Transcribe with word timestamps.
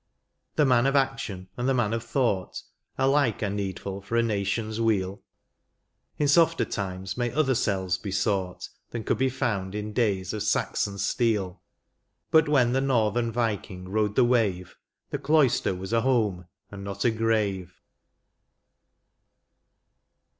The 0.55 0.65
man 0.65 0.87
of 0.87 0.95
action, 0.95 1.47
and 1.57 1.69
the 1.69 1.75
man 1.75 1.93
of 1.93 2.03
thought 2.03 2.63
Alike 2.97 3.43
are 3.43 3.51
needful 3.51 4.01
for 4.01 4.15
a 4.15 4.23
nation 4.23 4.71
s 4.71 4.79
weal; 4.79 5.21
In 6.17 6.27
softer 6.27 6.65
times 6.65 7.17
may 7.17 7.31
other 7.31 7.53
cells 7.53 7.99
be 7.99 8.09
sought 8.09 8.69
Than 8.89 9.03
could 9.03 9.19
be 9.19 9.29
found 9.29 9.75
in 9.75 9.93
days 9.93 10.33
of 10.33 10.41
Saxon 10.41 10.97
steel, 10.97 11.61
But 12.31 12.49
when 12.49 12.73
the 12.73 12.81
northern 12.81 13.31
vi 13.31 13.57
king 13.57 13.89
rode 13.89 14.15
the 14.15 14.25
wave. 14.25 14.75
The 15.11 15.19
cloister 15.19 15.75
was 15.75 15.93
a 15.93 16.01
home, 16.01 16.47
and 16.71 16.83
not 16.83 17.05
a 17.05 17.11
grave. 17.11 17.79